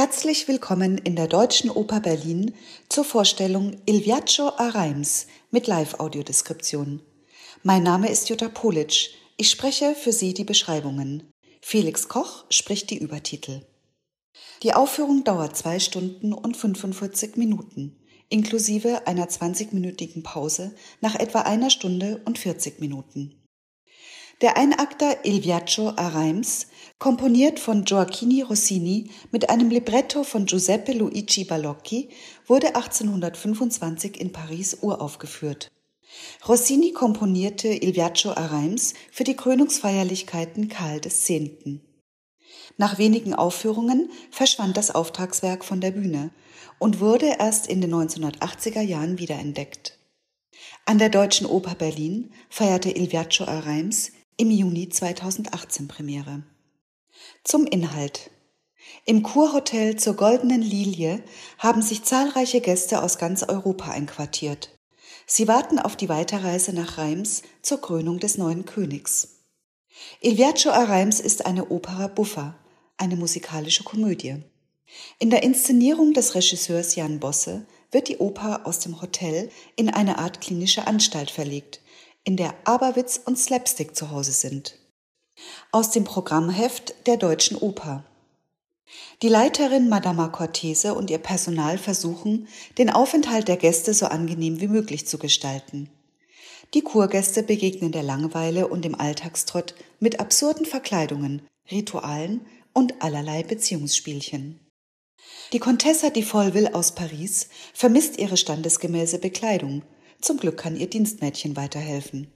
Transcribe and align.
Herzlich 0.00 0.46
willkommen 0.46 0.96
in 0.96 1.16
der 1.16 1.26
Deutschen 1.26 1.70
Oper 1.70 1.98
Berlin 1.98 2.54
zur 2.88 3.02
Vorstellung 3.02 3.78
Il 3.84 4.06
Viaggio 4.06 4.50
a 4.50 4.68
Reims 4.68 5.26
mit 5.50 5.66
Live-Audiodeskription. 5.66 7.02
Mein 7.64 7.82
Name 7.82 8.08
ist 8.08 8.28
Jutta 8.28 8.48
Politsch. 8.48 9.08
Ich 9.38 9.50
spreche 9.50 9.96
für 9.96 10.12
Sie 10.12 10.34
die 10.34 10.44
Beschreibungen. 10.44 11.28
Felix 11.60 12.06
Koch 12.06 12.44
spricht 12.48 12.90
die 12.90 12.98
Übertitel. 12.98 13.66
Die 14.62 14.72
Aufführung 14.72 15.24
dauert 15.24 15.56
zwei 15.56 15.80
Stunden 15.80 16.32
und 16.32 16.56
45 16.56 17.36
Minuten, 17.36 17.98
inklusive 18.28 19.04
einer 19.08 19.26
20-minütigen 19.26 20.22
Pause 20.22 20.76
nach 21.00 21.16
etwa 21.16 21.40
einer 21.40 21.70
Stunde 21.70 22.22
und 22.24 22.38
40 22.38 22.78
Minuten. 22.78 23.34
Der 24.42 24.56
Einakter 24.56 25.24
Il 25.24 25.42
Viaggio 25.42 25.88
a 25.88 26.06
Reims, 26.06 26.67
komponiert 26.98 27.60
von 27.60 27.84
Gioacchini 27.84 28.42
Rossini 28.42 29.10
mit 29.30 29.50
einem 29.50 29.70
Libretto 29.70 30.24
von 30.24 30.46
Giuseppe 30.46 30.92
Luigi 30.92 31.44
Balocchi, 31.44 32.08
wurde 32.46 32.74
1825 32.74 34.20
in 34.20 34.32
Paris 34.32 34.78
uraufgeführt. 34.80 35.70
Rossini 36.48 36.92
komponierte 36.92 37.68
Il 37.68 37.94
Viaggio 37.94 38.32
a 38.32 38.46
Reims 38.46 38.94
für 39.12 39.24
die 39.24 39.36
Krönungsfeierlichkeiten 39.36 40.68
Karl 40.68 41.00
X. 41.04 41.30
Nach 42.76 42.98
wenigen 42.98 43.34
Aufführungen 43.34 44.10
verschwand 44.30 44.76
das 44.76 44.90
Auftragswerk 44.90 45.64
von 45.64 45.80
der 45.80 45.90
Bühne 45.90 46.30
und 46.78 47.00
wurde 47.00 47.36
erst 47.38 47.66
in 47.66 47.80
den 47.80 47.94
1980er 47.94 48.80
Jahren 48.80 49.18
wiederentdeckt. 49.18 49.98
An 50.86 50.98
der 50.98 51.10
Deutschen 51.10 51.46
Oper 51.46 51.74
Berlin 51.74 52.32
feierte 52.48 52.90
Il 52.90 53.12
Viaggio 53.12 53.46
a 53.46 53.60
Reims 53.60 54.12
im 54.36 54.50
Juni 54.50 54.88
2018 54.88 55.86
Premiere. 55.86 56.42
Zum 57.44 57.66
Inhalt. 57.66 58.30
Im 59.04 59.22
Kurhotel 59.22 59.96
zur 59.96 60.14
Goldenen 60.14 60.62
Lilie 60.62 61.22
haben 61.58 61.82
sich 61.82 62.04
zahlreiche 62.04 62.60
Gäste 62.60 63.02
aus 63.02 63.18
ganz 63.18 63.42
Europa 63.42 63.90
einquartiert. 63.90 64.76
Sie 65.26 65.48
warten 65.48 65.78
auf 65.78 65.96
die 65.96 66.08
Weiterreise 66.08 66.72
nach 66.72 66.98
Reims 66.98 67.42
zur 67.62 67.80
Krönung 67.80 68.18
des 68.18 68.38
neuen 68.38 68.64
Königs. 68.64 69.44
Il 70.20 70.38
Viaggio 70.38 70.70
a 70.70 70.84
Reims 70.84 71.20
ist 71.20 71.46
eine 71.46 71.70
Opera 71.70 72.06
buffa, 72.06 72.56
eine 72.96 73.16
musikalische 73.16 73.84
Komödie. 73.84 74.42
In 75.18 75.30
der 75.30 75.42
Inszenierung 75.42 76.14
des 76.14 76.34
Regisseurs 76.34 76.94
Jan 76.94 77.20
Bosse 77.20 77.66
wird 77.90 78.08
die 78.08 78.18
Oper 78.18 78.66
aus 78.66 78.78
dem 78.78 79.00
Hotel 79.00 79.50
in 79.76 79.90
eine 79.90 80.18
Art 80.18 80.40
klinische 80.40 80.86
Anstalt 80.86 81.30
verlegt, 81.30 81.80
in 82.24 82.36
der 82.36 82.54
Aberwitz 82.64 83.20
und 83.24 83.38
Slapstick 83.38 83.96
zu 83.96 84.10
Hause 84.10 84.32
sind. 84.32 84.78
Aus 85.72 85.90
dem 85.90 86.04
Programmheft 86.04 86.94
der 87.06 87.16
Deutschen 87.16 87.56
Oper. 87.56 88.04
Die 89.22 89.28
Leiterin 89.28 89.88
Madama 89.88 90.28
Cortese 90.28 90.94
und 90.94 91.10
ihr 91.10 91.18
Personal 91.18 91.78
versuchen, 91.78 92.48
den 92.78 92.90
Aufenthalt 92.90 93.48
der 93.48 93.56
Gäste 93.56 93.92
so 93.92 94.06
angenehm 94.06 94.60
wie 94.60 94.68
möglich 94.68 95.06
zu 95.06 95.18
gestalten. 95.18 95.90
Die 96.74 96.82
Kurgäste 96.82 97.42
begegnen 97.42 97.92
der 97.92 98.02
Langeweile 98.02 98.68
und 98.68 98.84
dem 98.84 98.94
Alltagstrott 98.94 99.74
mit 100.00 100.20
absurden 100.20 100.66
Verkleidungen, 100.66 101.42
Ritualen 101.70 102.42
und 102.72 103.02
allerlei 103.02 103.42
Beziehungsspielchen. 103.42 104.60
Die 105.52 105.58
Contessa 105.58 106.10
di 106.10 106.22
Folleville 106.22 106.74
aus 106.74 106.94
Paris 106.94 107.48
vermisst 107.74 108.18
ihre 108.18 108.36
standesgemäße 108.36 109.18
Bekleidung 109.18 109.82
zum 110.20 110.36
Glück 110.38 110.56
kann 110.56 110.76
ihr 110.76 110.88
Dienstmädchen 110.88 111.56
weiterhelfen. 111.56 112.28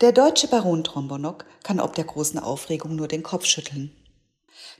Der 0.00 0.12
deutsche 0.12 0.48
Baron 0.48 0.84
Trombonok 0.84 1.44
kann 1.62 1.80
ob 1.80 1.94
der 1.94 2.04
großen 2.04 2.38
Aufregung 2.38 2.96
nur 2.96 3.08
den 3.08 3.22
Kopf 3.22 3.46
schütteln. 3.46 3.94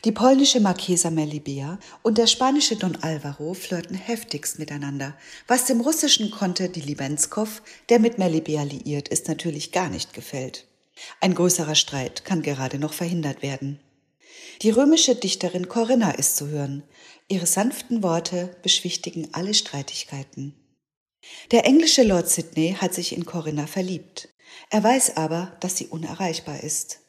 Die 0.05 0.13
polnische 0.13 0.61
Marquesa 0.61 1.11
Melibea 1.11 1.79
und 2.03 2.19
der 2.19 2.27
spanische 2.27 2.77
Don 2.77 2.97
Alvaro 2.97 3.55
flirten 3.55 3.95
heftigst 3.97 4.59
miteinander, 4.59 5.17
was 5.47 5.67
dem 5.67 5.81
russischen 5.81 6.31
Konter 6.31 6.69
Dilibenskov, 6.69 7.63
der 7.89 8.01
mit 8.01 8.19
Melibea 8.19 8.65
liiert 8.65 9.09
ist, 9.09 9.29
natürlich 9.29 9.71
gar 9.71 9.89
nicht 9.89 10.13
gefällt. 10.13 10.67
Ein 11.21 11.35
größerer 11.35 11.75
Streit 11.75 12.25
kann 12.25 12.43
gerade 12.43 12.79
noch 12.79 12.93
verhindert 12.93 13.43
werden. 13.43 13.81
Die 14.63 14.71
römische 14.71 15.15
Dichterin 15.15 15.69
Corinna 15.69 16.13
ist 16.13 16.37
zu 16.37 16.49
hören. 16.49 16.83
Ihre 17.29 17.47
sanften 17.47 18.03
Worte 18.03 18.57
beschwichtigen 18.63 19.29
alle 19.33 19.55
Streitigkeiten. 19.55 20.55
Der 21.51 21.65
englische 21.65 22.03
Lord 22.03 22.29
Sidney 22.29 22.77
hat 22.81 22.95
sich 22.95 23.17
in 23.17 23.25
Corinna 23.25 23.67
verliebt. 23.67 24.29
Er 24.71 24.83
weiß 24.83 25.17
aber, 25.17 25.57
dass 25.61 25.77
sie 25.77 25.87
unerreichbar 25.87 26.63
ist. 26.63 27.01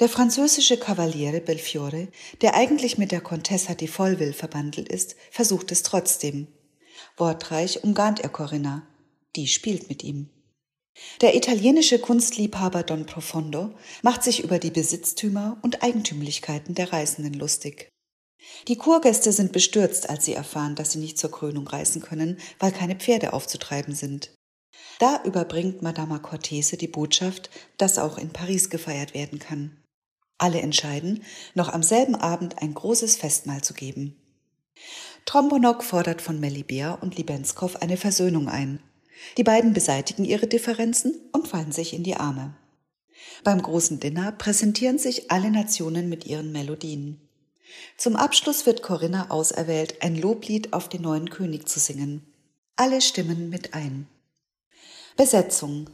Der 0.00 0.08
französische 0.08 0.76
Kavaliere 0.76 1.40
Belfiore, 1.40 2.08
der 2.40 2.54
eigentlich 2.54 2.98
mit 2.98 3.12
der 3.12 3.20
Contessa 3.20 3.74
di 3.74 3.86
Folleville 3.86 4.32
verbandelt 4.32 4.88
ist, 4.88 5.14
versucht 5.30 5.70
es 5.70 5.82
trotzdem. 5.82 6.48
Wortreich 7.16 7.84
umgarnt 7.84 8.20
er 8.20 8.28
Corinna. 8.28 8.86
Die 9.36 9.46
spielt 9.46 9.88
mit 9.88 10.02
ihm. 10.02 10.30
Der 11.20 11.34
italienische 11.36 11.98
Kunstliebhaber 11.98 12.82
Don 12.82 13.06
Profondo 13.06 13.74
macht 14.02 14.22
sich 14.22 14.42
über 14.42 14.58
die 14.58 14.70
Besitztümer 14.70 15.58
und 15.62 15.82
Eigentümlichkeiten 15.82 16.74
der 16.74 16.92
Reisenden 16.92 17.34
lustig. 17.34 17.88
Die 18.68 18.76
Kurgäste 18.76 19.32
sind 19.32 19.52
bestürzt, 19.52 20.08
als 20.08 20.24
sie 20.24 20.34
erfahren, 20.34 20.76
dass 20.76 20.92
sie 20.92 20.98
nicht 20.98 21.18
zur 21.18 21.30
Krönung 21.30 21.66
reisen 21.66 22.02
können, 22.02 22.38
weil 22.58 22.72
keine 22.72 22.94
Pferde 22.96 23.32
aufzutreiben 23.32 23.94
sind. 23.94 24.32
Da 24.98 25.22
überbringt 25.24 25.82
Madama 25.82 26.18
Cortese 26.18 26.76
die 26.76 26.88
Botschaft, 26.88 27.50
dass 27.78 27.98
auch 27.98 28.18
in 28.18 28.30
Paris 28.30 28.70
gefeiert 28.70 29.14
werden 29.14 29.38
kann. 29.38 29.76
Alle 30.38 30.60
entscheiden, 30.60 31.22
noch 31.54 31.68
am 31.68 31.82
selben 31.82 32.14
Abend 32.14 32.60
ein 32.60 32.74
großes 32.74 33.16
Festmahl 33.16 33.62
zu 33.62 33.74
geben. 33.74 34.16
Trombonok 35.24 35.82
fordert 35.82 36.20
von 36.20 36.40
Melibea 36.40 36.92
und 36.92 37.16
Libenskov 37.16 37.76
eine 37.76 37.96
Versöhnung 37.96 38.48
ein. 38.48 38.80
Die 39.38 39.44
beiden 39.44 39.72
beseitigen 39.72 40.24
ihre 40.24 40.46
Differenzen 40.46 41.14
und 41.32 41.48
fallen 41.48 41.72
sich 41.72 41.94
in 41.94 42.02
die 42.02 42.16
Arme. 42.16 42.54
Beim 43.42 43.62
großen 43.62 44.00
Dinner 44.00 44.32
präsentieren 44.32 44.98
sich 44.98 45.30
alle 45.30 45.50
Nationen 45.50 46.08
mit 46.08 46.26
ihren 46.26 46.52
Melodien. 46.52 47.20
Zum 47.96 48.16
Abschluss 48.16 48.66
wird 48.66 48.82
Corinna 48.82 49.30
auserwählt, 49.30 50.02
ein 50.02 50.16
Loblied 50.16 50.72
auf 50.72 50.88
den 50.88 51.02
neuen 51.02 51.30
König 51.30 51.68
zu 51.68 51.80
singen. 51.80 52.26
Alle 52.76 53.00
stimmen 53.00 53.48
mit 53.48 53.72
ein. 53.72 54.08
Besetzung. 55.16 55.88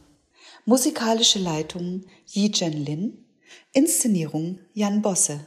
Musikalische 0.65 1.39
Leitung 1.39 2.05
Yi 2.25 2.51
Jen 2.51 2.73
Lin. 2.73 3.25
Inszenierung 3.73 4.59
Jan 4.73 5.01
Bosse. 5.01 5.45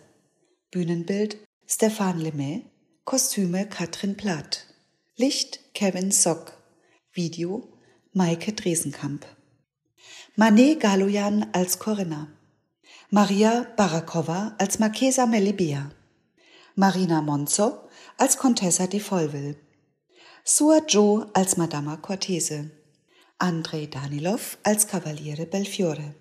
Bühnenbild 0.70 1.38
Stefan 1.66 2.20
Lemay. 2.20 2.64
Kostüme 3.04 3.68
Katrin 3.68 4.16
Plath. 4.16 4.66
Licht 5.16 5.74
Kevin 5.74 6.10
Sock. 6.10 6.52
Video 7.12 7.68
Maike 8.12 8.52
Dresenkamp. 8.52 9.26
Manet 10.36 10.80
Galoyan 10.80 11.46
als 11.52 11.78
Corinna. 11.78 12.28
Maria 13.10 13.66
Barakova 13.76 14.54
als 14.58 14.78
Marchesa 14.78 15.26
Melibea. 15.26 15.90
Marina 16.76 17.22
Monzo 17.22 17.88
als 18.18 18.36
Contessa 18.36 18.86
di 18.88 18.98
Folleville, 18.98 19.56
Sua 20.42 20.80
Jo 20.80 21.26
als 21.32 21.56
Madama 21.56 21.96
Cortese, 21.96 22.70
Andrei 23.44 23.88
Danilov 23.88 24.56
als 24.62 24.86
Cavaliere 24.86 25.44
Belfiore, 25.44 26.14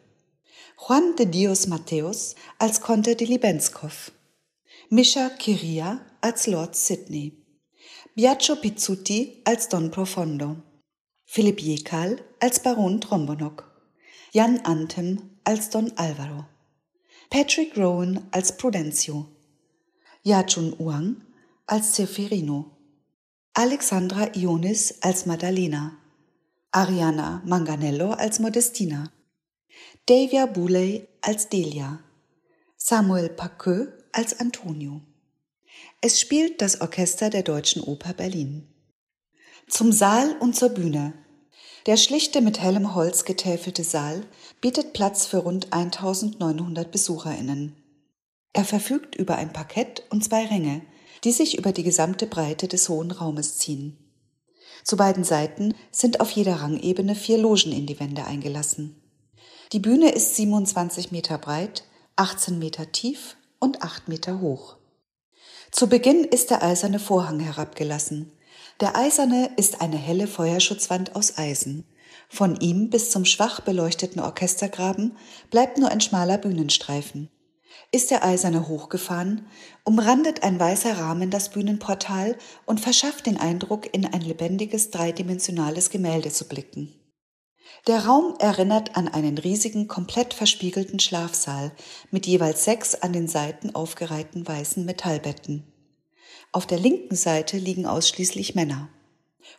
Juan 0.75 1.15
de 1.15 1.25
Dios 1.25 1.67
Mateos 1.67 2.35
als 2.59 2.81
Conte 2.81 3.15
di 3.15 3.23
Libenskov, 3.23 4.11
Misha 4.89 5.29
Kiria 5.29 6.01
als 6.19 6.47
Lord 6.47 6.75
Sidney, 6.75 7.31
Biagio 8.13 8.57
Pizzuti 8.57 9.41
als 9.45 9.69
Don 9.69 9.89
Profondo, 9.89 10.57
Philipp 11.23 11.61
Jekal 11.61 12.19
als 12.41 12.59
Baron 12.59 12.99
Trombonok, 12.99 13.71
Jan 14.33 14.59
Antem 14.65 15.39
als 15.45 15.69
Don 15.69 15.93
Alvaro, 15.95 16.45
Patrick 17.29 17.77
Rowan 17.77 18.27
als 18.31 18.57
Prudencio, 18.57 19.29
Yajun 20.23 20.75
Uang 20.77 21.23
als 21.67 21.95
Ceferino, 21.95 22.75
Alexandra 23.53 24.27
Ionis 24.35 25.01
als 25.01 25.25
Maddalena, 25.25 26.02
Ariana 26.75 27.43
Manganello 27.45 28.13
als 28.13 28.39
Modestina, 28.39 29.11
Davia 30.07 30.47
Bouley 30.47 31.07
als 31.21 31.47
Delia, 31.47 31.99
Samuel 32.77 33.29
Paqueux 33.29 33.89
als 34.11 34.39
Antonio. 34.39 35.01
Es 36.01 36.19
spielt 36.19 36.63
das 36.63 36.81
Orchester 36.81 37.29
der 37.29 37.43
Deutschen 37.43 37.83
Oper 37.83 38.15
Berlin. 38.15 38.67
Zum 39.67 39.91
Saal 39.91 40.35
und 40.39 40.55
zur 40.55 40.69
Bühne. 40.69 41.13
Der 41.85 41.95
schlichte 41.95 42.41
mit 42.41 42.59
hellem 42.59 42.95
Holz 42.95 43.23
getäfelte 43.23 43.83
Saal 43.83 44.25
bietet 44.59 44.93
Platz 44.93 45.27
für 45.27 45.37
rund 45.37 45.73
1900 45.73 46.91
Besucherinnen. 46.91 47.75
Er 48.51 48.65
verfügt 48.65 49.13
über 49.13 49.35
ein 49.35 49.53
Parkett 49.53 50.07
und 50.09 50.23
zwei 50.23 50.47
Ränge, 50.47 50.81
die 51.23 51.33
sich 51.33 51.55
über 51.55 51.71
die 51.71 51.83
gesamte 51.83 52.25
Breite 52.25 52.67
des 52.67 52.89
hohen 52.89 53.11
Raumes 53.11 53.59
ziehen. 53.59 54.02
Zu 54.83 54.97
beiden 54.97 55.23
Seiten 55.23 55.73
sind 55.91 56.19
auf 56.19 56.31
jeder 56.31 56.55
Rangebene 56.55 57.15
vier 57.15 57.37
Logen 57.37 57.71
in 57.71 57.85
die 57.85 57.99
Wände 57.99 58.25
eingelassen. 58.25 59.01
Die 59.71 59.79
Bühne 59.79 60.11
ist 60.11 60.35
27 60.35 61.11
Meter 61.11 61.37
breit, 61.37 61.83
18 62.15 62.59
Meter 62.59 62.91
tief 62.91 63.37
und 63.59 63.81
8 63.81 64.07
Meter 64.07 64.39
hoch. 64.41 64.77
Zu 65.71 65.87
Beginn 65.87 66.23
ist 66.23 66.51
der 66.51 66.61
eiserne 66.61 66.99
Vorhang 66.99 67.39
herabgelassen. 67.39 68.31
Der 68.79 68.95
eiserne 68.95 69.49
ist 69.57 69.81
eine 69.81 69.97
helle 69.97 70.27
Feuerschutzwand 70.27 71.15
aus 71.15 71.37
Eisen. 71.37 71.85
Von 72.29 72.59
ihm 72.59 72.89
bis 72.89 73.09
zum 73.09 73.25
schwach 73.25 73.61
beleuchteten 73.61 74.21
Orchestergraben 74.21 75.17
bleibt 75.49 75.77
nur 75.77 75.89
ein 75.89 76.01
schmaler 76.01 76.37
Bühnenstreifen. 76.37 77.29
Ist 77.91 78.11
der 78.11 78.23
eiserne 78.23 78.67
hochgefahren, 78.67 79.47
umrandet 79.83 80.43
ein 80.43 80.59
weißer 80.59 80.97
Rahmen 80.97 81.29
das 81.29 81.49
Bühnenportal 81.49 82.37
und 82.65 82.79
verschafft 82.79 83.25
den 83.25 83.37
Eindruck, 83.37 83.93
in 83.93 84.05
ein 84.05 84.21
lebendiges 84.21 84.89
dreidimensionales 84.89 85.89
Gemälde 85.89 86.31
zu 86.31 86.47
blicken. 86.47 86.93
Der 87.87 88.05
Raum 88.05 88.35
erinnert 88.39 88.95
an 88.95 89.07
einen 89.07 89.37
riesigen, 89.37 89.87
komplett 89.87 90.33
verspiegelten 90.33 90.99
Schlafsaal 90.99 91.71
mit 92.11 92.25
jeweils 92.25 92.63
sechs 92.63 92.95
an 92.95 93.13
den 93.13 93.27
Seiten 93.27 93.75
aufgereihten 93.75 94.47
weißen 94.47 94.85
Metallbetten. 94.85 95.63
Auf 96.51 96.65
der 96.65 96.79
linken 96.79 97.15
Seite 97.15 97.57
liegen 97.57 97.85
ausschließlich 97.85 98.55
Männer. 98.55 98.89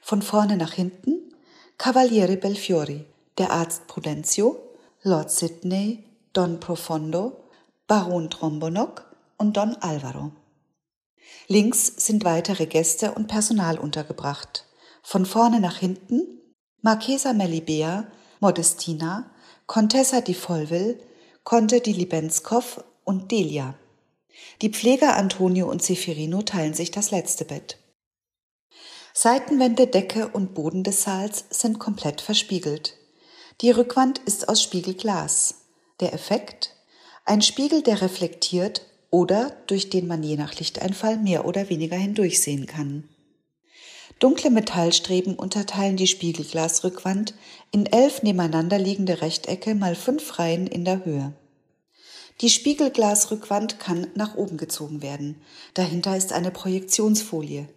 Von 0.00 0.22
vorne 0.22 0.56
nach 0.56 0.72
hinten 0.72 1.34
Cavaliere 1.76 2.36
Belfiori, 2.36 3.04
der 3.36 3.50
Arzt 3.50 3.88
Prudencio, 3.88 4.58
Lord 5.02 5.30
Sidney, 5.30 6.04
Don 6.32 6.60
Profondo, 6.60 7.43
Baron 7.86 8.30
Trombonok 8.30 9.14
und 9.36 9.58
Don 9.58 9.76
Alvaro. 9.76 10.32
Links 11.48 11.86
sind 11.86 12.24
weitere 12.24 12.64
Gäste 12.64 13.12
und 13.12 13.26
Personal 13.26 13.78
untergebracht. 13.78 14.64
Von 15.02 15.26
vorne 15.26 15.60
nach 15.60 15.76
hinten 15.76 16.40
Marchesa 16.80 17.34
Melibea, 17.34 18.06
Modestina, 18.40 19.30
Contessa 19.66 20.22
di 20.22 20.32
Folville, 20.32 20.98
Conte 21.42 21.80
di 21.80 21.92
Libenskov 21.92 22.82
und 23.04 23.30
Delia. 23.30 23.74
Die 24.62 24.70
Pfleger 24.70 25.16
Antonio 25.16 25.70
und 25.70 25.82
Seferino 25.82 26.40
teilen 26.40 26.72
sich 26.72 26.90
das 26.90 27.10
letzte 27.10 27.44
Bett. 27.44 27.78
Seitenwände, 29.12 29.86
Decke 29.86 30.28
und 30.28 30.54
Boden 30.54 30.84
des 30.84 31.02
Saals 31.02 31.44
sind 31.50 31.78
komplett 31.78 32.22
verspiegelt. 32.22 32.96
Die 33.60 33.70
Rückwand 33.70 34.20
ist 34.20 34.48
aus 34.48 34.62
Spiegelglas. 34.62 35.66
Der 36.00 36.14
Effekt? 36.14 36.73
Ein 37.26 37.40
Spiegel, 37.40 37.82
der 37.82 38.02
reflektiert 38.02 38.82
oder 39.10 39.56
durch 39.66 39.88
den 39.88 40.06
man 40.06 40.22
je 40.22 40.36
nach 40.36 40.58
Lichteinfall 40.58 41.16
mehr 41.16 41.46
oder 41.46 41.70
weniger 41.70 41.96
hindurchsehen 41.96 42.66
kann. 42.66 43.08
Dunkle 44.18 44.50
Metallstreben 44.50 45.34
unterteilen 45.34 45.96
die 45.96 46.06
Spiegelglasrückwand 46.06 47.34
in 47.70 47.86
elf 47.86 48.22
nebeneinander 48.22 48.78
liegende 48.78 49.22
Rechtecke 49.22 49.74
mal 49.74 49.94
fünf 49.94 50.38
Reihen 50.38 50.66
in 50.66 50.84
der 50.84 51.04
Höhe. 51.04 51.32
Die 52.40 52.50
Spiegelglasrückwand 52.50 53.80
kann 53.80 54.08
nach 54.14 54.34
oben 54.34 54.56
gezogen 54.56 55.00
werden. 55.00 55.40
Dahinter 55.72 56.16
ist 56.16 56.32
eine 56.32 56.50
Projektionsfolie. 56.50 57.68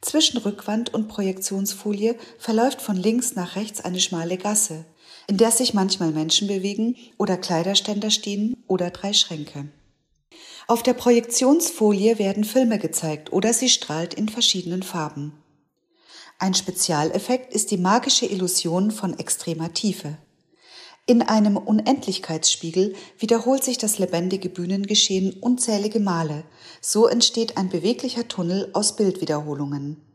Zwischen 0.00 0.38
Rückwand 0.38 0.92
und 0.92 1.08
Projektionsfolie 1.08 2.16
verläuft 2.38 2.82
von 2.82 2.96
links 2.96 3.34
nach 3.34 3.56
rechts 3.56 3.80
eine 3.80 4.00
schmale 4.00 4.36
Gasse, 4.36 4.84
in 5.28 5.36
der 5.36 5.52
sich 5.52 5.74
manchmal 5.74 6.10
Menschen 6.10 6.48
bewegen 6.48 6.96
oder 7.18 7.36
Kleiderständer 7.36 8.10
stehen 8.10 8.56
oder 8.66 8.90
drei 8.90 9.12
Schränke. 9.12 9.68
Auf 10.66 10.82
der 10.82 10.94
Projektionsfolie 10.94 12.18
werden 12.18 12.44
Filme 12.44 12.78
gezeigt 12.78 13.32
oder 13.32 13.52
sie 13.52 13.68
strahlt 13.68 14.14
in 14.14 14.28
verschiedenen 14.28 14.82
Farben. 14.82 15.32
Ein 16.38 16.54
Spezialeffekt 16.54 17.52
ist 17.52 17.70
die 17.70 17.78
magische 17.78 18.26
Illusion 18.26 18.90
von 18.90 19.18
extremer 19.18 19.74
Tiefe. 19.74 20.16
In 21.06 21.22
einem 21.22 21.56
Unendlichkeitsspiegel 21.56 22.94
wiederholt 23.18 23.64
sich 23.64 23.78
das 23.78 23.98
lebendige 23.98 24.48
Bühnengeschehen 24.48 25.34
unzählige 25.40 26.00
Male. 26.00 26.44
So 26.80 27.06
entsteht 27.06 27.56
ein 27.56 27.68
beweglicher 27.70 28.28
Tunnel 28.28 28.70
aus 28.72 28.94
Bildwiederholungen. 28.96 30.07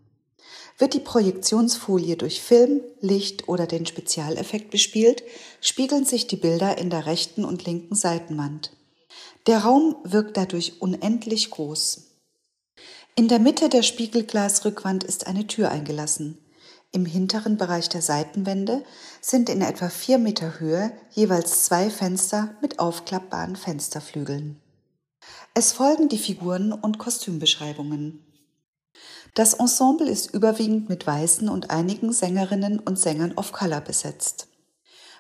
Wird 0.78 0.94
die 0.94 1.00
Projektionsfolie 1.00 2.18
durch 2.18 2.42
Film, 2.42 2.81
Licht 3.00 3.48
oder 3.48 3.68
den 3.68 3.86
Spezialeffekt 3.86 4.72
bespielt, 4.72 5.24
spiegeln 5.62 6.06
sich 6.06 6.28
die 6.28 6.36
Bilder 6.36 6.78
in 6.78 6.90
der 6.90 7.06
rechten 7.06 7.46
und 7.46 7.66
linken 7.66 7.96
Seitenwand. 7.96 8.72
Der 9.46 9.60
Raum 9.60 9.96
wirkt 10.04 10.38
dadurch 10.38 10.81
unendlich 10.81 11.52
groß. 11.52 12.08
In 13.16 13.28
der 13.28 13.40
Mitte 13.40 13.70
der 13.70 13.84
Spiegelglasrückwand 13.84 15.04
ist 15.04 15.28
eine 15.28 15.46
Tür 15.46 15.70
eingelassen. 15.70 16.40
Im 16.92 17.06
hinteren 17.06 17.58
Bereich 17.58 17.90
der 17.90 18.02
Seitenwände 18.02 18.84
sind 19.22 19.50
in 19.50 19.62
etwa 19.62 19.90
vier 19.90 20.18
Meter 20.18 20.60
Höhe 20.60 20.92
jeweils 21.12 21.66
zwei 21.66 21.90
Fenster 21.90 22.56
mit 22.62 22.80
aufklappbaren 22.80 23.56
Fensterflügeln. 23.56 24.60
Es 25.54 25.72
folgen 25.74 26.10
die 26.10 26.18
Figuren 26.18 26.72
und 26.72 26.98
Kostümbeschreibungen. 26.98 28.25
Das 29.34 29.56
Ensemble 29.56 30.08
ist 30.08 30.32
überwiegend 30.34 30.90
mit 30.90 31.08
Weißen 31.08 31.50
und 31.50 31.72
einigen 31.72 32.14
Sängerinnen 32.14 32.80
und 32.80 33.00
Sängern 33.00 33.34
of 33.36 33.52
Color 33.52 33.82
besetzt. 33.82 34.48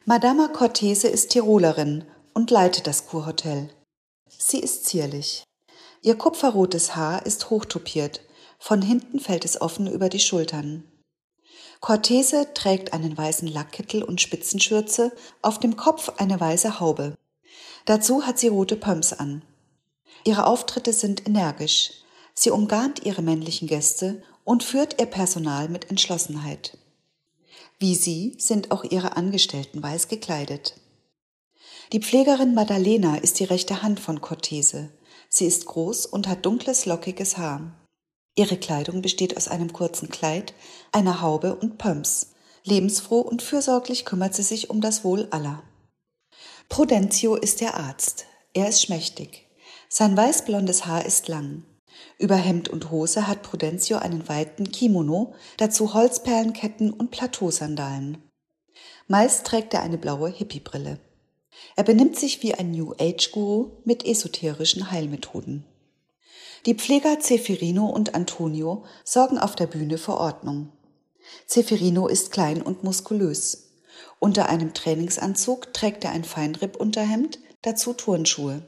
Madama 0.05 0.49
Cortese 0.49 1.07
ist 1.07 1.31
Tirolerin 1.31 2.05
und 2.33 2.51
leitet 2.51 2.85
das 2.85 3.07
Kurhotel. 3.07 3.69
Sie 4.29 4.59
ist 4.59 4.85
zierlich. 4.85 5.43
Ihr 6.03 6.15
kupferrotes 6.15 6.95
Haar 6.95 7.25
ist 7.25 7.49
hochtopiert, 7.49 8.21
von 8.59 8.81
hinten 8.81 9.19
fällt 9.19 9.45
es 9.45 9.59
offen 9.59 9.87
über 9.87 10.09
die 10.09 10.19
Schultern. 10.19 10.83
Cortese 11.79 12.53
trägt 12.53 12.93
einen 12.93 13.17
weißen 13.17 13.47
Lackkittel 13.47 14.03
und 14.03 14.21
Spitzenschürze, 14.21 15.11
auf 15.41 15.59
dem 15.59 15.75
Kopf 15.75 16.13
eine 16.17 16.39
weiße 16.39 16.79
Haube. 16.79 17.15
Dazu 17.85 18.25
hat 18.25 18.37
sie 18.37 18.47
rote 18.47 18.75
Pumps 18.75 19.11
an. 19.11 19.41
Ihre 20.23 20.45
Auftritte 20.45 20.93
sind 20.93 21.27
energisch. 21.27 22.02
Sie 22.33 22.49
umgarnt 22.49 23.05
ihre 23.05 23.21
männlichen 23.21 23.67
Gäste 23.67 24.23
und 24.43 24.63
führt 24.63 24.99
ihr 24.99 25.05
Personal 25.05 25.69
mit 25.69 25.89
Entschlossenheit. 25.89 26.77
Wie 27.79 27.95
sie 27.95 28.35
sind 28.37 28.71
auch 28.71 28.83
ihre 28.83 29.15
Angestellten 29.17 29.81
weiß 29.81 30.07
gekleidet. 30.07 30.75
Die 31.91 31.99
Pflegerin 31.99 32.53
Maddalena 32.53 33.17
ist 33.17 33.39
die 33.39 33.43
rechte 33.43 33.83
Hand 33.83 33.99
von 33.99 34.21
Cortese. 34.21 34.89
Sie 35.29 35.45
ist 35.45 35.65
groß 35.65 36.05
und 36.05 36.27
hat 36.27 36.45
dunkles, 36.45 36.85
lockiges 36.85 37.37
Haar. 37.37 37.73
Ihre 38.35 38.57
Kleidung 38.57 39.01
besteht 39.01 39.37
aus 39.37 39.47
einem 39.47 39.73
kurzen 39.73 40.09
Kleid, 40.09 40.53
einer 40.91 41.21
Haube 41.21 41.55
und 41.55 41.77
Pumps. 41.77 42.31
Lebensfroh 42.63 43.19
und 43.19 43.41
fürsorglich 43.41 44.05
kümmert 44.05 44.33
sie 44.33 44.43
sich 44.43 44.69
um 44.69 44.81
das 44.81 45.03
Wohl 45.03 45.27
aller. 45.31 45.61
Prudencio 46.69 47.35
ist 47.35 47.61
der 47.61 47.75
Arzt. 47.75 48.25
Er 48.53 48.69
ist 48.69 48.81
schmächtig. 48.81 49.47
Sein 49.89 50.15
weißblondes 50.15 50.85
Haar 50.85 51.05
ist 51.05 51.27
lang. 51.27 51.63
Über 52.23 52.37
Hemd 52.37 52.69
und 52.69 52.89
Hose 52.89 53.27
hat 53.27 53.43
Prudencio 53.43 53.97
einen 53.97 54.29
weiten 54.29 54.71
Kimono, 54.71 55.33
dazu 55.57 55.93
Holzperlenketten 55.93 56.93
und 56.93 57.11
Plateausandalen. 57.11 58.17
Meist 59.09 59.45
trägt 59.45 59.73
er 59.73 59.83
eine 59.83 59.97
blaue 59.97 60.29
Hippiebrille. 60.29 61.01
Er 61.75 61.83
benimmt 61.83 62.17
sich 62.17 62.41
wie 62.41 62.53
ein 62.53 62.71
New 62.71 62.93
Age 62.97 63.29
Guru 63.33 63.71
mit 63.83 64.05
esoterischen 64.05 64.89
Heilmethoden. 64.89 65.65
Die 66.65 66.75
Pfleger 66.75 67.19
Zeferino 67.19 67.87
und 67.87 68.15
Antonio 68.15 68.85
sorgen 69.03 69.37
auf 69.37 69.57
der 69.57 69.67
Bühne 69.67 69.97
für 69.97 70.15
Ordnung. 70.15 70.71
Zeferino 71.45 72.07
ist 72.07 72.31
klein 72.31 72.61
und 72.61 72.85
muskulös. 72.85 73.73
Unter 74.19 74.47
einem 74.47 74.73
Trainingsanzug 74.73 75.73
trägt 75.73 76.05
er 76.05 76.11
ein 76.11 76.23
Feinripp-Unterhemd, 76.23 77.39
dazu 77.63 77.91
Turnschuhe. 77.91 78.61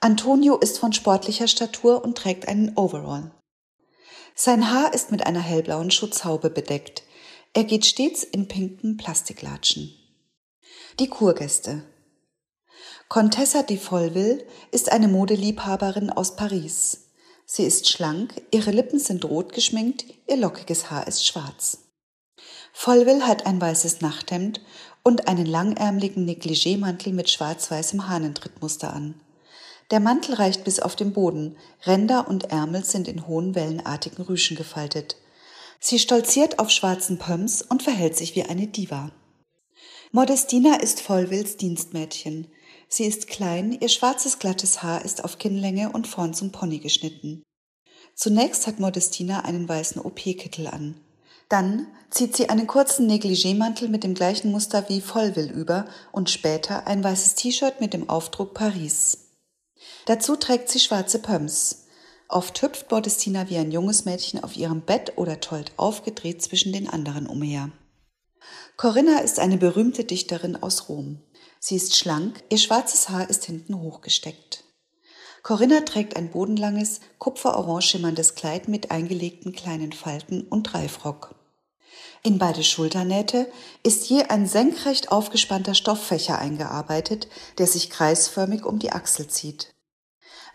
Antonio 0.00 0.56
ist 0.56 0.78
von 0.78 0.92
sportlicher 0.92 1.48
Statur 1.48 2.04
und 2.04 2.18
trägt 2.18 2.48
einen 2.48 2.76
Overall. 2.76 3.30
Sein 4.34 4.70
Haar 4.70 4.92
ist 4.92 5.10
mit 5.10 5.26
einer 5.26 5.40
hellblauen 5.40 5.90
Schutzhaube 5.90 6.50
bedeckt. 6.50 7.04
Er 7.52 7.64
geht 7.64 7.86
stets 7.86 8.24
in 8.24 8.48
pinken 8.48 8.96
Plastiklatschen. 8.96 9.94
Die 10.98 11.08
Kurgäste. 11.08 11.84
Contessa 13.08 13.62
di 13.62 13.76
Folville 13.76 14.44
ist 14.72 14.90
eine 14.90 15.08
Modeliebhaberin 15.08 16.10
aus 16.10 16.36
Paris. 16.36 17.10
Sie 17.46 17.62
ist 17.64 17.88
schlank, 17.88 18.42
ihre 18.50 18.70
Lippen 18.70 18.98
sind 18.98 19.24
rot 19.24 19.52
geschminkt, 19.52 20.04
ihr 20.26 20.36
lockiges 20.36 20.90
Haar 20.90 21.06
ist 21.06 21.26
schwarz. 21.26 21.78
Folville 22.72 23.26
hat 23.26 23.46
ein 23.46 23.60
weißes 23.60 24.00
Nachthemd 24.00 24.60
und 25.04 25.28
einen 25.28 25.46
langärmeligen 25.46 26.24
Negligé-Mantel 26.24 27.12
mit 27.12 27.30
schwarz-weißem 27.30 28.08
Hahnentrittmuster 28.08 28.92
an. 28.92 29.20
Der 29.90 30.00
Mantel 30.00 30.34
reicht 30.34 30.64
bis 30.64 30.80
auf 30.80 30.96
den 30.96 31.12
Boden, 31.12 31.56
Ränder 31.84 32.28
und 32.28 32.50
Ärmel 32.50 32.84
sind 32.84 33.06
in 33.06 33.26
hohen 33.26 33.54
wellenartigen 33.54 34.24
Rüschen 34.24 34.56
gefaltet. 34.56 35.16
Sie 35.78 35.98
stolziert 35.98 36.58
auf 36.58 36.70
schwarzen 36.70 37.18
Pumps 37.18 37.60
und 37.60 37.82
verhält 37.82 38.16
sich 38.16 38.34
wie 38.34 38.44
eine 38.44 38.66
Diva. 38.66 39.10
Modestina 40.12 40.76
ist 40.76 41.00
Vollwills 41.00 41.56
Dienstmädchen. 41.56 42.46
Sie 42.88 43.04
ist 43.04 43.26
klein, 43.26 43.76
ihr 43.78 43.88
schwarzes 43.88 44.38
glattes 44.38 44.82
Haar 44.82 45.04
ist 45.04 45.24
auf 45.24 45.38
Kinnlänge 45.38 45.90
und 45.90 46.06
vorn 46.06 46.32
zum 46.32 46.52
Pony 46.52 46.78
geschnitten. 46.78 47.42
Zunächst 48.14 48.66
hat 48.66 48.78
Modestina 48.78 49.40
einen 49.40 49.68
weißen 49.68 50.00
OP-Kittel 50.00 50.68
an. 50.68 51.00
Dann 51.48 51.88
zieht 52.10 52.36
sie 52.36 52.48
einen 52.48 52.66
kurzen 52.66 53.06
Negligé-Mantel 53.06 53.88
mit 53.88 54.04
dem 54.04 54.14
gleichen 54.14 54.52
Muster 54.52 54.88
wie 54.88 55.00
Vollwill 55.00 55.50
über 55.50 55.86
und 56.12 56.30
später 56.30 56.86
ein 56.86 57.02
weißes 57.02 57.34
T-Shirt 57.34 57.80
mit 57.80 57.92
dem 57.92 58.08
Aufdruck 58.08 58.54
Paris. 58.54 59.23
Dazu 60.06 60.36
trägt 60.36 60.68
sie 60.68 60.80
schwarze 60.80 61.18
Pumps. 61.18 61.86
Oft 62.28 62.60
hüpft 62.62 62.90
Modestina 62.90 63.48
wie 63.48 63.58
ein 63.58 63.70
junges 63.70 64.04
Mädchen 64.04 64.42
auf 64.42 64.56
ihrem 64.56 64.80
Bett 64.80 65.12
oder 65.16 65.40
tollt 65.40 65.72
aufgedreht 65.76 66.42
zwischen 66.42 66.72
den 66.72 66.88
anderen 66.88 67.26
umher. 67.26 67.70
Corinna 68.76 69.18
ist 69.18 69.38
eine 69.38 69.56
berühmte 69.56 70.04
Dichterin 70.04 70.56
aus 70.56 70.88
Rom. 70.88 71.22
Sie 71.60 71.76
ist 71.76 71.96
schlank, 71.96 72.42
ihr 72.50 72.58
schwarzes 72.58 73.08
Haar 73.08 73.30
ist 73.30 73.44
hinten 73.44 73.80
hochgesteckt. 73.80 74.64
Corinna 75.42 75.82
trägt 75.82 76.16
ein 76.16 76.30
bodenlanges, 76.30 77.00
kupferorange 77.18 77.82
schimmerndes 77.82 78.34
Kleid 78.34 78.66
mit 78.66 78.90
eingelegten 78.90 79.52
kleinen 79.52 79.92
Falten 79.92 80.42
und 80.42 80.74
Reifrock. 80.74 81.34
In 82.22 82.38
beide 82.38 82.64
Schulternähte 82.64 83.50
ist 83.82 84.08
je 84.08 84.22
ein 84.24 84.46
senkrecht 84.46 85.12
aufgespannter 85.12 85.74
Stofffächer 85.74 86.38
eingearbeitet, 86.38 87.28
der 87.58 87.66
sich 87.66 87.90
kreisförmig 87.90 88.64
um 88.64 88.78
die 88.78 88.92
Achsel 88.92 89.28
zieht. 89.28 89.73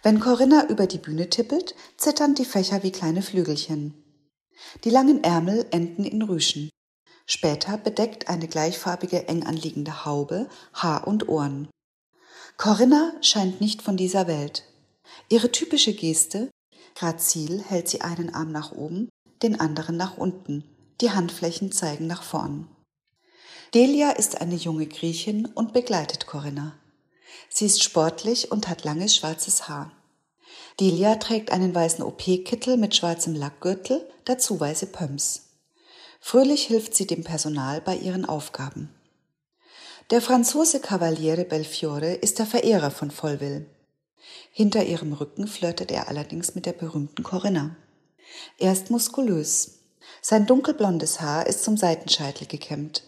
Wenn 0.01 0.19
Corinna 0.19 0.67
über 0.69 0.87
die 0.87 0.97
Bühne 0.97 1.29
tippelt, 1.29 1.75
zittern 1.97 2.35
die 2.35 2.45
Fächer 2.45 2.83
wie 2.83 2.91
kleine 2.91 3.21
Flügelchen. 3.21 3.93
Die 4.83 4.89
langen 4.89 5.23
Ärmel 5.23 5.65
enden 5.71 6.05
in 6.05 6.21
Rüschen. 6.21 6.69
Später 7.25 7.77
bedeckt 7.77 8.27
eine 8.29 8.47
gleichfarbige 8.47 9.27
eng 9.27 9.45
anliegende 9.45 10.05
Haube 10.05 10.49
Haar 10.73 11.07
und 11.07 11.27
Ohren. 11.27 11.69
Corinna 12.57 13.13
scheint 13.21 13.61
nicht 13.61 13.81
von 13.81 13.97
dieser 13.97 14.27
Welt. 14.27 14.63
Ihre 15.29 15.51
typische 15.51 15.93
Geste, 15.93 16.49
grazil 16.95 17.61
hält 17.61 17.87
sie 17.87 18.01
einen 18.01 18.33
Arm 18.33 18.51
nach 18.51 18.71
oben, 18.71 19.09
den 19.43 19.59
anderen 19.59 19.95
nach 19.95 20.17
unten, 20.17 20.63
die 21.01 21.11
Handflächen 21.11 21.71
zeigen 21.71 22.07
nach 22.07 22.23
vorn. 22.23 22.67
Delia 23.73 24.11
ist 24.11 24.41
eine 24.41 24.55
junge 24.55 24.87
Griechin 24.87 25.45
und 25.45 25.73
begleitet 25.73 26.25
Corinna. 26.25 26.73
Sie 27.47 27.65
ist 27.65 27.83
sportlich 27.83 28.51
und 28.51 28.67
hat 28.67 28.83
langes 28.83 29.15
schwarzes 29.15 29.67
Haar. 29.67 29.91
Delia 30.79 31.15
trägt 31.15 31.51
einen 31.51 31.73
weißen 31.75 32.03
OP-Kittel 32.03 32.77
mit 32.77 32.95
schwarzem 32.95 33.35
Lackgürtel, 33.35 34.07
dazu 34.25 34.59
weiße 34.59 34.87
Pumps. 34.87 35.49
Fröhlich 36.19 36.67
hilft 36.67 36.95
sie 36.95 37.07
dem 37.07 37.23
Personal 37.23 37.81
bei 37.81 37.95
ihren 37.95 38.25
Aufgaben. 38.25 38.93
Der 40.09 40.21
Franzose 40.21 40.79
Cavaliere 40.79 41.45
Belfiore 41.45 42.13
ist 42.13 42.39
der 42.39 42.45
Verehrer 42.45 42.91
von 42.91 43.11
Vollwill. 43.11 43.67
Hinter 44.51 44.83
ihrem 44.83 45.13
Rücken 45.13 45.47
flirtet 45.47 45.91
er 45.91 46.07
allerdings 46.07 46.55
mit 46.55 46.65
der 46.65 46.73
berühmten 46.73 47.23
Corinna. 47.23 47.75
Er 48.57 48.71
ist 48.71 48.89
muskulös. 48.89 49.79
Sein 50.21 50.45
dunkelblondes 50.45 51.21
Haar 51.21 51.47
ist 51.47 51.63
zum 51.63 51.77
Seitenscheitel 51.77 52.47
gekämmt. 52.47 53.03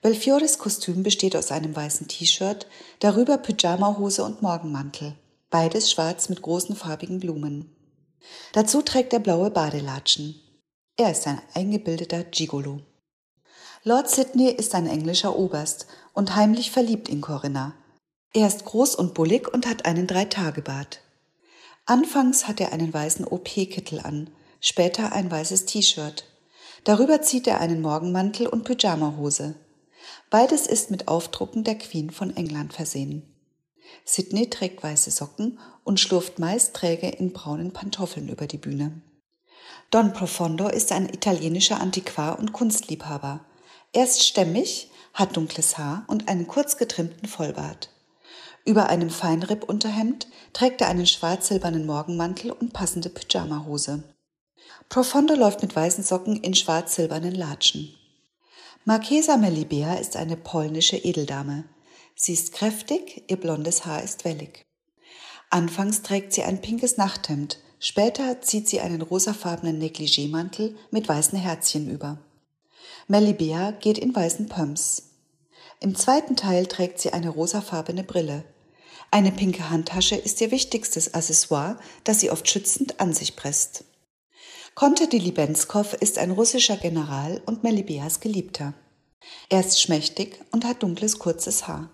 Belfiores 0.00 0.58
Kostüm 0.58 1.02
besteht 1.02 1.34
aus 1.34 1.50
einem 1.50 1.74
weißen 1.74 2.08
T-Shirt, 2.08 2.66
darüber 3.00 3.38
Pyjamahose 3.38 4.24
und 4.24 4.42
Morgenmantel. 4.42 5.14
Beides 5.50 5.90
schwarz 5.90 6.28
mit 6.28 6.42
großen 6.42 6.76
farbigen 6.76 7.20
Blumen. 7.20 7.74
Dazu 8.52 8.82
trägt 8.82 9.12
er 9.12 9.20
blaue 9.20 9.50
Badelatschen. 9.50 10.40
Er 10.96 11.10
ist 11.10 11.26
ein 11.26 11.40
eingebildeter 11.54 12.24
Gigolo. 12.24 12.80
Lord 13.84 14.10
Sidney 14.10 14.50
ist 14.50 14.74
ein 14.74 14.86
englischer 14.86 15.36
Oberst 15.36 15.86
und 16.12 16.34
heimlich 16.34 16.70
verliebt 16.70 17.08
in 17.08 17.20
Corinna. 17.20 17.74
Er 18.34 18.46
ist 18.46 18.64
groß 18.64 18.96
und 18.96 19.14
bullig 19.14 19.52
und 19.52 19.66
hat 19.66 19.86
einen 19.86 20.06
Dreitagebart. 20.06 21.00
Anfangs 21.86 22.46
hat 22.46 22.60
er 22.60 22.72
einen 22.72 22.92
weißen 22.92 23.24
OP-Kittel 23.24 24.00
an, 24.00 24.30
später 24.60 25.12
ein 25.12 25.30
weißes 25.30 25.64
T-Shirt. 25.64 26.24
Darüber 26.84 27.22
zieht 27.22 27.46
er 27.46 27.60
einen 27.60 27.80
Morgenmantel 27.80 28.46
und 28.46 28.64
Pyjamahose. 28.64 29.54
Beides 30.30 30.66
ist 30.66 30.90
mit 30.90 31.08
Aufdrucken 31.08 31.64
der 31.64 31.78
Queen 31.78 32.10
von 32.10 32.36
England 32.36 32.72
versehen. 32.74 33.22
Sidney 34.04 34.50
trägt 34.50 34.82
weiße 34.82 35.10
Socken 35.10 35.58
und 35.84 36.00
schlurft 36.00 36.38
meist 36.38 36.74
träge 36.74 37.08
in 37.08 37.32
braunen 37.32 37.72
Pantoffeln 37.72 38.28
über 38.28 38.46
die 38.46 38.58
Bühne. 38.58 39.00
Don 39.90 40.12
Profondo 40.12 40.68
ist 40.68 40.92
ein 40.92 41.08
italienischer 41.08 41.80
Antiquar 41.80 42.38
und 42.38 42.52
Kunstliebhaber. 42.52 43.40
Er 43.92 44.04
ist 44.04 44.26
stämmig, 44.26 44.90
hat 45.14 45.36
dunkles 45.36 45.78
Haar 45.78 46.04
und 46.08 46.28
einen 46.28 46.46
kurz 46.46 46.76
getrimmten 46.76 47.26
Vollbart. 47.26 47.88
Über 48.66 48.90
einem 48.90 49.08
Feinrippunterhemd 49.08 50.28
trägt 50.52 50.82
er 50.82 50.88
einen 50.88 51.06
schwarz-silbernen 51.06 51.86
Morgenmantel 51.86 52.50
und 52.50 52.74
passende 52.74 53.08
Pyjamahose. 53.08 54.02
Profondo 54.90 55.34
läuft 55.34 55.62
mit 55.62 55.74
weißen 55.74 56.04
Socken 56.04 56.36
in 56.36 56.54
schwarz-silbernen 56.54 57.34
Latschen. 57.34 57.94
Marchesa 58.88 59.36
Melibea 59.36 59.96
ist 59.96 60.16
eine 60.16 60.38
polnische 60.38 60.96
Edeldame. 60.96 61.64
Sie 62.14 62.32
ist 62.32 62.52
kräftig, 62.52 63.22
ihr 63.28 63.36
blondes 63.36 63.84
Haar 63.84 64.02
ist 64.02 64.24
wellig. 64.24 64.64
Anfangs 65.50 66.00
trägt 66.00 66.32
sie 66.32 66.42
ein 66.42 66.62
pinkes 66.62 66.96
Nachthemd, 66.96 67.58
Später 67.80 68.40
zieht 68.40 68.66
sie 68.66 68.80
einen 68.80 69.02
rosafarbenen 69.02 69.78
Negligémantel 69.78 70.74
mit 70.90 71.06
weißen 71.06 71.38
Herzchen 71.38 71.90
über. 71.90 72.16
Melibea 73.08 73.72
geht 73.72 73.98
in 73.98 74.16
weißen 74.16 74.48
Pumps. 74.48 75.10
Im 75.80 75.94
zweiten 75.94 76.34
Teil 76.34 76.64
trägt 76.64 76.98
sie 76.98 77.12
eine 77.12 77.28
rosafarbene 77.28 78.04
Brille. 78.04 78.42
Eine 79.10 79.32
pinke 79.32 79.68
Handtasche 79.68 80.16
ist 80.16 80.40
ihr 80.40 80.50
wichtigstes 80.50 81.12
Accessoire, 81.12 81.78
das 82.04 82.20
sie 82.20 82.30
oft 82.30 82.48
schützend 82.48 83.00
an 83.00 83.12
sich 83.12 83.36
presst. 83.36 83.84
Konte 84.78 85.08
Dilibenskov 85.08 85.94
ist 85.94 86.18
ein 86.18 86.30
russischer 86.30 86.76
General 86.76 87.42
und 87.46 87.64
Melibeas 87.64 88.20
Geliebter. 88.20 88.74
Er 89.48 89.58
ist 89.58 89.82
schmächtig 89.82 90.40
und 90.52 90.64
hat 90.64 90.84
dunkles 90.84 91.18
kurzes 91.18 91.66
Haar. 91.66 91.90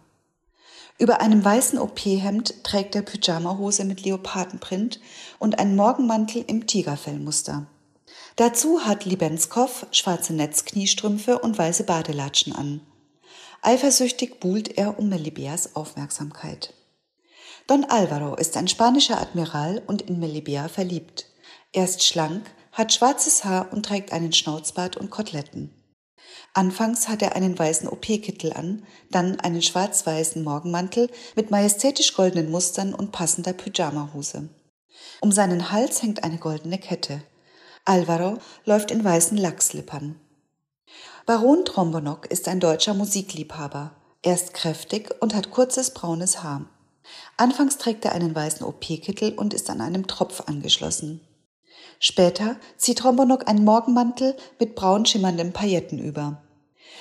Über 0.99 1.23
einem 1.23 1.43
weißen 1.43 1.79
OP-Hemd 1.79 2.63
trägt 2.63 2.95
er 2.95 3.01
Pyjamahose 3.01 3.87
mit 3.87 4.03
Leopardenprint 4.03 5.01
und 5.39 5.59
einen 5.59 5.77
Morgenmantel 5.77 6.45
im 6.47 6.67
Tigerfellmuster. 6.67 7.67
Dazu 8.37 8.85
hat 8.85 9.07
Libenskov 9.07 9.87
schwarze 9.91 10.35
Netzkniestrümpfe 10.35 11.39
und 11.39 11.57
weiße 11.57 11.85
Badelatschen 11.85 12.55
an. 12.55 12.83
Eifersüchtig 13.63 14.41
buhlt 14.41 14.77
er 14.77 14.99
um 14.99 15.09
Melibeas 15.09 15.75
Aufmerksamkeit. 15.75 16.75
Don 17.67 17.87
Alvaro 17.87 18.35
ist 18.35 18.59
ein 18.59 18.69
spanischer 18.69 19.23
Admiral 19.23 19.81
und 19.87 20.03
in 20.03 20.21
Melibea 20.21 20.69
verliebt. 20.69 21.25
Er 21.73 21.85
ist 21.85 22.05
schlank, 22.05 22.45
hat 22.75 22.93
schwarzes 22.93 23.45
Haar 23.45 23.73
und 23.73 23.87
trägt 23.87 24.13
einen 24.13 24.33
Schnauzbart 24.33 24.97
und 24.97 25.11
Koteletten. 25.11 25.71
Anfangs 26.53 27.09
hat 27.09 27.23
er 27.23 27.35
einen 27.35 27.59
weißen 27.59 27.89
OP-Kittel 27.89 28.53
an, 28.53 28.85
dann 29.11 29.41
einen 29.41 29.63
schwarz-weißen 29.63 30.43
Morgenmantel 30.43 31.11
mit 31.37 31.51
majestätisch 31.51 32.15
goldenen 32.15 32.51
Mustern 32.51 32.95
und 32.95 33.13
passender 33.13 33.53
Pyjamahose. 33.53 34.49
Um 35.21 35.33
seinen 35.33 35.71
Hals 35.71 36.03
hängt 36.03 36.23
eine 36.23 36.39
goldene 36.39 36.79
Kette. 36.79 37.23
Alvaro 37.85 38.39
läuft 38.65 38.91
in 38.91 39.05
weißen 39.05 39.37
Lachslippern. 39.37 40.19
Baron 41.27 41.65
Trombonok 41.65 42.27
ist 42.27 42.49
ein 42.49 42.61
deutscher 42.61 42.95
Musikliebhaber. 42.95 43.93
Er 44.23 44.35
ist 44.35 44.55
kräftig 44.55 45.15
und 45.21 45.35
hat 45.35 45.51
kurzes 45.51 45.93
braunes 45.93 46.43
Haar. 46.43 46.67
Anfangs 47.37 47.79
trägt 47.79 48.05
er 48.05 48.13
einen 48.13 48.35
weißen 48.35 48.65
OP-Kittel 48.65 49.33
und 49.35 49.55
ist 49.55 49.71
an 49.71 49.81
einem 49.81 50.07
Tropf 50.07 50.43
angeschlossen. 50.47 51.21
Später 51.99 52.57
zieht 52.77 52.99
Trombonok 52.99 53.49
einen 53.49 53.65
Morgenmantel 53.65 54.37
mit 54.59 54.75
braun 54.75 55.07
schimmernden 55.07 55.53
Pailletten 55.53 55.99
über. 55.99 56.43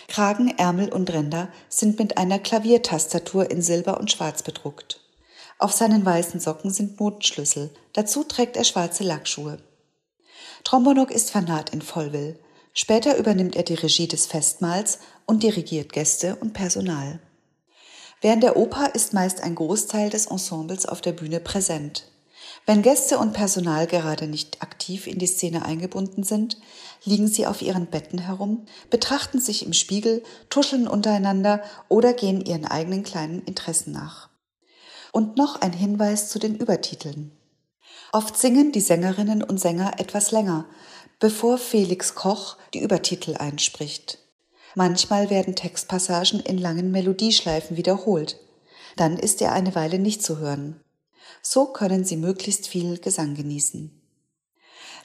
Kragen, 0.08 0.50
Ärmel 0.58 0.92
und 0.92 1.12
Ränder 1.12 1.50
sind 1.70 2.00
mit 2.00 2.18
einer 2.18 2.40
Klaviertastatur 2.40 3.50
in 3.50 3.62
Silber 3.62 4.00
und 4.00 4.12
Schwarz 4.12 4.44
bedruckt. 4.44 5.00
Auf 5.60 5.72
seinen 5.72 6.06
weißen 6.06 6.40
Socken 6.40 6.72
sind 6.72 7.00
Notenschlüssel. 7.00 7.70
Dazu 7.94 8.24
trägt 8.24 8.58
er 8.58 8.64
schwarze 8.64 9.04
Lackschuhe. 9.04 9.60
Trombonok 10.64 11.12
ist 11.12 11.32
Fanat 11.32 11.72
in 11.72 11.82
Vollwill. 11.82 12.40
Später 12.74 13.18
übernimmt 13.18 13.56
er 13.56 13.64
die 13.64 13.76
Regie 13.76 14.08
des 14.08 14.26
Festmahls 14.26 15.00
und 15.26 15.44
dirigiert 15.44 15.94
Gäste 15.94 16.36
und 16.38 16.54
Personal. 16.54 17.20
Während 18.22 18.44
der 18.44 18.58
Oper 18.58 18.96
ist 18.96 19.14
meist 19.14 19.42
ein 19.42 19.56
Großteil 19.56 20.10
des 20.10 20.28
Ensembles 20.28 20.86
auf 20.86 21.02
der 21.02 21.12
Bühne 21.12 21.40
präsent. 21.40 22.06
Wenn 22.66 22.82
Gäste 22.82 23.18
und 23.18 23.34
Personal 23.34 23.88
gerade 23.88 24.28
nicht 24.28 24.62
aktiv 24.62 25.08
in 25.08 25.20
die 25.20 25.28
Szene 25.28 25.66
eingebunden 25.66 26.24
sind, 26.24 26.58
liegen 27.04 27.28
sie 27.28 27.46
auf 27.46 27.62
ihren 27.62 27.88
Betten 27.88 28.20
herum, 28.20 28.66
betrachten 28.90 29.42
sich 29.42 29.66
im 29.66 29.74
Spiegel, 29.74 30.24
tuscheln 30.50 30.88
untereinander 30.88 31.62
oder 31.90 32.14
gehen 32.14 32.40
ihren 32.40 32.66
eigenen 32.66 33.04
kleinen 33.04 33.42
Interessen 33.44 33.92
nach. 33.92 34.30
Und 35.12 35.38
noch 35.38 35.62
ein 35.62 35.74
Hinweis 35.74 36.30
zu 36.30 36.40
den 36.40 36.56
Übertiteln. 36.56 37.32
Oft 38.12 38.38
singen 38.38 38.72
die 38.72 38.82
Sängerinnen 38.82 39.44
und 39.44 39.60
Sänger 39.60 40.00
etwas 40.00 40.32
länger, 40.32 40.66
bevor 41.20 41.58
Felix 41.58 42.16
Koch 42.16 42.58
die 42.74 42.82
Übertitel 42.82 43.36
einspricht. 43.36 44.20
Manchmal 44.76 45.30
werden 45.30 45.56
Textpassagen 45.56 46.40
in 46.40 46.58
langen 46.58 46.92
Melodieschleifen 46.92 47.78
wiederholt. 47.78 48.40
Dann 48.96 49.18
ist 49.18 49.42
er 49.42 49.52
eine 49.52 49.76
Weile 49.76 50.00
nicht 50.00 50.24
zu 50.24 50.40
hören. 50.40 50.83
So 51.42 51.68
können 51.68 52.06
Sie 52.06 52.18
möglichst 52.18 52.68
viel 52.68 52.98
Gesang 53.00 53.36
genießen. 53.36 53.92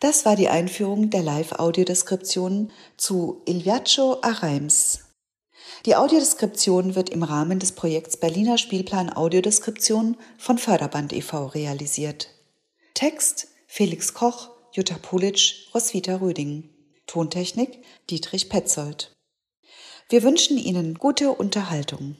Das 0.00 0.24
war 0.24 0.36
die 0.36 0.48
Einführung 0.48 1.10
der 1.10 1.22
Live-Audiodeskription 1.22 2.70
zu 2.96 3.42
Il 3.46 3.64
Viaggio 3.64 4.18
a 4.22 4.30
Reims. 4.30 5.00
Die 5.86 5.96
Audiodeskription 5.96 6.94
wird 6.94 7.10
im 7.10 7.22
Rahmen 7.22 7.58
des 7.58 7.72
Projekts 7.72 8.16
Berliner 8.16 8.58
Spielplan 8.58 9.12
Audiodeskription 9.12 10.16
von 10.36 10.58
Förderband 10.58 11.12
e.V. 11.12 11.46
realisiert. 11.46 12.28
Text 12.94 13.48
Felix 13.66 14.14
Koch, 14.14 14.50
Jutta 14.72 14.96
Pulitsch, 15.00 15.72
Roswitha 15.74 16.16
Röding. 16.16 16.70
Tontechnik 17.06 17.82
Dietrich 18.10 18.48
Petzold. 18.48 19.12
Wir 20.10 20.22
wünschen 20.22 20.58
Ihnen 20.58 20.94
gute 20.94 21.32
Unterhaltung. 21.32 22.16